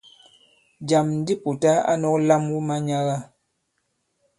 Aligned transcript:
Jàm 0.87 1.07
di 1.25 1.33
Pùta 1.43 1.71
a 1.91 1.93
nɔ̄k 2.01 2.17
lam 2.27 2.43
wu 2.53 2.59
manyaga. 2.67 3.17